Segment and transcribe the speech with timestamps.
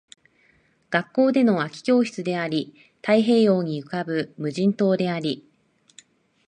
[0.89, 5.47] 学校での空き教室であり、太平洋に浮ぶ無人島であり